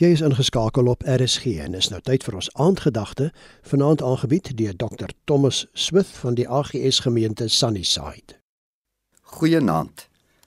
Jy 0.00 0.14
is 0.14 0.22
ingeskakel 0.24 0.86
op 0.88 1.02
RSG 1.04 1.58
en 1.60 1.74
is 1.76 1.90
nou 1.92 1.98
tyd 2.00 2.22
vir 2.24 2.38
ons 2.38 2.46
aandgedagte 2.64 3.26
vanaand 3.68 4.00
aangebied 4.00 4.46
deur 4.56 4.78
Dr 4.80 5.10
Thomas 5.28 5.66
Smith 5.76 6.08
van 6.22 6.38
die 6.38 6.46
AGS 6.48 7.02
gemeente 7.04 7.50
Sunnyside. 7.52 8.38
Goeienaand. 9.36 10.06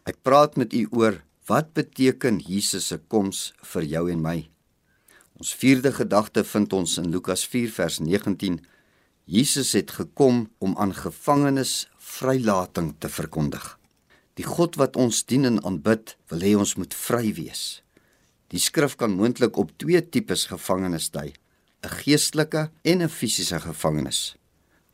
Ek 0.09 0.17
praat 0.25 0.57
met 0.57 0.73
u 0.73 0.87
oor 0.97 1.19
wat 1.45 1.69
beteken 1.77 2.41
Jesus 2.41 2.89
se 2.89 2.97
koms 2.97 3.43
vir 3.75 3.85
jou 3.91 4.03
en 4.15 4.25
my. 4.25 4.35
Ons 5.37 5.53
vierde 5.53 5.93
gedagte 5.99 6.41
vind 6.55 6.73
ons 6.73 6.97
in 6.97 7.13
Lukas 7.13 7.45
4 7.45 7.69
vers 7.77 8.01
19. 8.01 8.57
Jesus 9.29 9.77
het 9.77 9.93
gekom 9.99 10.47
om 10.57 10.73
aan 10.81 10.97
gevangenes 10.97 11.91
vrylating 12.01 12.95
te 12.97 13.05
verkondig. 13.21 13.77
Die 14.33 14.49
God 14.49 14.81
wat 14.81 14.97
ons 14.97 15.21
dien 15.29 15.45
en 15.45 15.61
aanbid, 15.61 16.17
wil 16.33 16.41
hê 16.41 16.57
ons 16.57 16.73
moet 16.81 17.01
vry 17.05 17.27
wees. 17.37 17.82
Die 18.53 18.61
skrif 18.61 18.93
kan 19.01 19.15
moontlik 19.17 19.57
op 19.57 19.71
twee 19.81 19.97
tipes 20.13 20.45
gevangenes 20.51 21.09
dui: 21.09 21.33
'n 21.81 21.89
geestelike 21.89 22.69
en 22.83 23.01
'n 23.01 23.09
fisiese 23.09 23.59
gevangenes. 23.59 24.35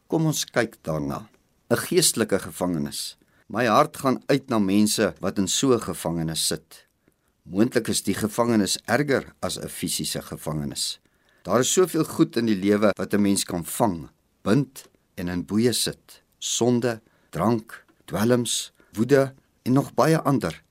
Kom 0.08 0.26
ons 0.26 0.46
kyk 0.46 0.78
daarna. 0.84 1.28
'n 1.70 1.78
Geestelike 1.78 2.40
gevangenes. 2.40 3.18
My 3.48 3.66
hart 3.66 3.98
gaan 3.98 4.24
uit 4.28 4.50
na 4.50 4.60
mense 4.60 5.14
wat 5.20 5.38
in 5.38 5.48
so 5.48 5.74
'n 5.74 5.82
gevangenis 5.82 6.48
sit. 6.48 6.88
Moontlik 7.44 7.88
is 7.88 8.02
die 8.02 8.14
gevangenis 8.14 8.78
erger 8.86 9.34
as 9.42 9.58
'n 9.58 9.68
fisiese 9.68 10.22
gevangenis. 10.22 11.00
Daar 11.44 11.60
is 11.60 11.74
soveel 11.74 12.06
goed 12.06 12.38
in 12.38 12.46
die 12.46 12.56
lewe 12.56 12.94
wat 12.96 13.14
'n 13.14 13.22
mens 13.22 13.44
kan 13.44 13.66
vang, 13.66 14.10
bind 14.42 14.88
en 15.16 15.28
in 15.28 15.46
boeye 15.46 15.74
sit: 15.74 16.24
sonde, 16.38 17.02
drank, 17.30 17.86
dwelms, 18.06 18.72
woede 18.94 19.34
en 19.64 19.74
nog 19.74 19.94
baie 19.94 20.20
ander. 20.20 20.64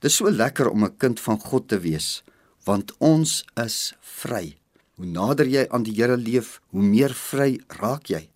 Dis 0.00 0.16
so 0.16 0.30
lekker 0.32 0.70
om 0.70 0.84
'n 0.84 0.96
kind 0.96 1.20
van 1.20 1.38
God 1.38 1.68
te 1.68 1.78
wees, 1.78 2.22
want 2.64 2.92
ons 2.98 3.44
is 3.56 3.92
vry. 4.00 4.56
Hoe 4.96 5.06
nader 5.06 5.46
jy 5.46 5.66
aan 5.68 5.82
die 5.82 5.94
Here 5.94 6.16
leef, 6.16 6.60
hoe 6.70 6.82
meer 6.82 7.14
vry 7.14 7.60
raak 7.68 8.08
jy. 8.08 8.28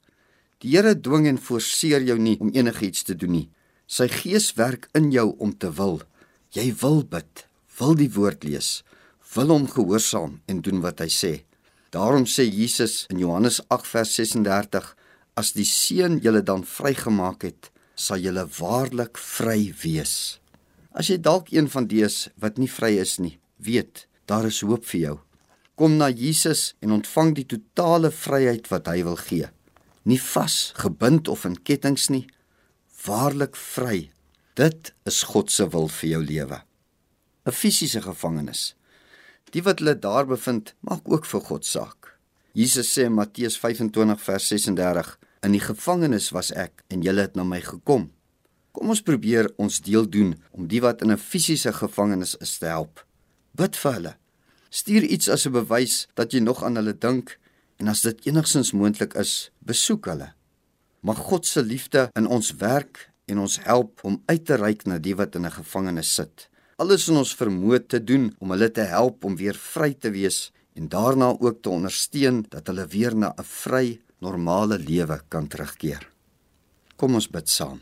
Die 0.59 0.77
Here 0.77 0.95
dwing 0.95 1.27
en 1.27 1.39
forceer 1.39 2.03
jou 2.03 2.19
nie 2.19 2.37
om 2.41 2.51
enigiets 2.53 3.03
te 3.03 3.15
doen 3.15 3.31
nie. 3.31 3.49
Sy 3.87 4.09
Gees 4.09 4.55
werk 4.57 4.89
in 4.95 5.11
jou 5.11 5.35
om 5.39 5.53
te 5.57 5.71
wil. 5.71 6.03
Jy 6.53 6.75
wil 6.81 7.03
bid, 7.03 7.47
wil 7.79 7.95
die 7.95 8.11
woord 8.11 8.45
lees, 8.45 8.85
wil 9.35 9.49
hom 9.49 9.67
gehoorsaam 9.67 10.41
en 10.47 10.61
doen 10.61 10.81
wat 10.81 11.01
hy 11.01 11.09
sê. 11.09 11.45
Daarom 11.91 12.25
sê 12.27 12.45
Jesus 12.45 13.07
in 13.11 13.19
Johannes 13.19 13.61
8 13.69 13.87
vers 13.87 14.15
36: 14.15 14.97
As 15.37 15.53
die 15.53 15.65
Seun 15.65 16.19
julle 16.19 16.43
dan 16.43 16.65
vrygemaak 16.65 17.43
het, 17.43 17.71
sal 17.95 18.19
julle 18.19 18.47
waarlik 18.59 19.19
vry 19.19 19.73
wees. 19.83 20.41
As 20.95 21.11
jy 21.11 21.19
dalk 21.19 21.51
een 21.51 21.67
van 21.71 21.89
die 21.91 22.05
is 22.07 22.29
wat 22.39 22.59
nie 22.59 22.71
vry 22.71 22.93
is 23.03 23.19
nie, 23.19 23.39
weet, 23.59 24.07
daar 24.31 24.47
is 24.47 24.63
hoop 24.63 24.87
vir 24.87 25.01
jou. 25.01 25.17
Kom 25.75 25.97
na 25.99 26.07
Jesus 26.09 26.77
en 26.79 26.95
ontvang 26.95 27.35
die 27.35 27.47
totale 27.51 28.13
vryheid 28.15 28.71
wat 28.71 28.87
hy 28.87 29.03
wil 29.03 29.19
gee. 29.19 29.49
Nie 30.07 30.21
vas, 30.23 30.71
gebind 30.79 31.27
of 31.29 31.43
in 31.49 31.59
kettinge 31.67 32.07
nie, 32.15 32.27
waarlik 33.07 33.59
vry. 33.59 34.13
Dit 34.55 34.93
is 35.03 35.25
God 35.27 35.51
se 35.51 35.67
wil 35.67 35.91
vir 35.91 36.11
jou 36.15 36.23
lewe. 36.23 36.63
'n 37.45 37.53
Fisiese 37.53 38.01
gevangenis. 38.01 38.75
Die 39.51 39.63
wat 39.63 39.83
hulle 39.83 39.99
daar 39.99 40.27
bevind, 40.27 40.75
maak 40.81 41.03
ook 41.11 41.27
vir 41.27 41.41
God 41.41 41.67
saak. 41.67 42.19
Jesus 42.55 42.89
sê 42.95 43.11
in 43.11 43.19
Matteus 43.19 43.59
25 43.59 44.21
vers 44.23 44.47
36: 44.49 45.19
In 45.43 45.53
die 45.53 45.61
gevangenis 45.61 46.31
was 46.31 46.53
ek 46.53 46.85
en 46.89 47.03
julle 47.03 47.21
het 47.27 47.35
na 47.35 47.45
my 47.45 47.61
gekom. 47.61 48.14
Kom 48.75 48.91
ons 48.91 49.05
probeer 49.07 49.47
ons 49.63 49.77
deel 49.87 50.09
doen 50.11 50.33
om 50.51 50.67
die 50.67 50.81
wat 50.83 51.03
in 51.07 51.13
'n 51.13 51.25
fisiese 51.31 51.73
gevangenis 51.73 52.35
is 52.43 52.59
te 52.59 52.67
help. 52.67 53.07
Bid 53.55 53.77
vir 53.77 53.93
hulle. 53.93 54.15
Stuur 54.71 55.05
iets 55.05 55.29
as 55.29 55.47
'n 55.47 55.53
bewys 55.53 56.09
dat 56.15 56.33
jy 56.33 56.41
nog 56.41 56.65
aan 56.65 56.77
hulle 56.77 56.99
dink 56.99 57.39
en 57.79 57.89
as 57.89 58.03
dit 58.03 58.27
enigsins 58.27 58.73
moontlik 58.73 59.15
is, 59.15 59.51
besoek 59.59 60.07
hulle. 60.07 60.35
Mag 61.01 61.19
God 61.19 61.47
se 61.47 61.63
liefde 61.63 62.11
in 62.17 62.27
ons 62.27 62.51
werk 62.51 63.11
en 63.27 63.39
ons 63.39 63.59
help 63.63 64.01
om 64.03 64.23
uit 64.27 64.45
te 64.45 64.57
reik 64.57 64.87
na 64.87 64.99
die 64.99 65.15
wat 65.15 65.35
in 65.35 65.47
'n 65.47 65.51
gevangenis 65.51 66.15
sit. 66.15 66.49
Alles 66.77 67.09
in 67.09 67.17
ons 67.17 67.37
vermoë 67.37 67.87
te 67.87 68.05
doen 68.05 68.35
om 68.41 68.51
hulle 68.51 68.71
te 68.71 68.81
help 68.81 69.25
om 69.25 69.37
weer 69.37 69.55
vry 69.55 69.95
te 69.95 70.11
wees 70.11 70.53
en 70.75 70.89
daarna 70.89 71.37
ook 71.39 71.63
te 71.63 71.71
ondersteun 71.71 72.47
dat 72.49 72.67
hulle 72.67 72.87
weer 72.87 73.15
na 73.17 73.35
'n 73.39 73.45
vry, 73.45 74.01
normale 74.19 74.79
lewe 74.79 75.21
kan 75.29 75.47
terugkeer. 75.47 76.11
Kom 76.97 77.15
ons 77.15 77.31
bid 77.31 77.49
saam. 77.49 77.81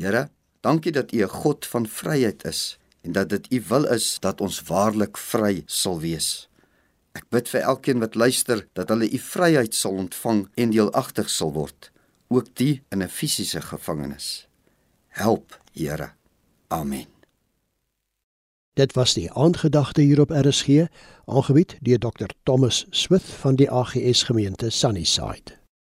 Here, 0.00 0.30
dankie 0.64 0.92
dat 0.92 1.12
U 1.12 1.22
'n 1.22 1.28
God 1.28 1.66
van 1.66 1.86
vryheid 1.86 2.44
is 2.44 2.78
en 3.00 3.12
dat 3.12 3.28
dit 3.28 3.52
U 3.52 3.62
wil 3.68 3.84
is 3.84 4.18
dat 4.18 4.40
ons 4.40 4.62
waarlik 4.62 5.16
vry 5.16 5.62
sal 5.66 6.00
wees. 6.00 6.48
Ek 7.12 7.28
bid 7.28 7.48
vir 7.48 7.60
elkeen 7.60 7.98
wat 7.98 8.14
luister 8.14 8.66
dat 8.72 8.88
hulle 8.88 9.10
U 9.10 9.18
vryheid 9.18 9.74
sal 9.74 9.92
ontvang 9.92 10.48
en 10.54 10.70
deelagtig 10.70 11.30
sal 11.30 11.52
word, 11.52 11.90
ook 12.28 12.48
die 12.54 12.82
in 12.88 13.02
'n 13.02 13.08
fisiese 13.08 13.60
gevangenis. 13.60 14.48
Help, 15.08 15.60
Here. 15.72 16.12
Amen. 16.68 17.06
Dit 18.72 18.92
was 18.92 19.14
die 19.14 19.32
aandgedagte 19.32 20.00
hier 20.00 20.20
op 20.20 20.30
RSG, 20.30 20.86
aangebied 21.24 21.76
deur 21.80 21.98
Dr 21.98 22.30
Thomas 22.42 22.86
Smith 22.90 23.28
van 23.42 23.56
die 23.56 23.70
AGS 23.70 24.22
gemeente 24.22 24.70
Sunnyside. 24.70 25.59